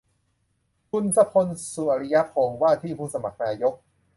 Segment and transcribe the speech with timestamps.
[0.91, 3.73] คุณสุพจน์ สุอริยพงษ์ ว่าที่ผู้สมัครนายก